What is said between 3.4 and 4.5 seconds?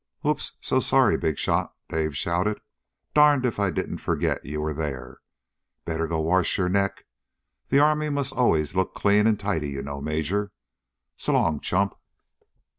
if I didn't forget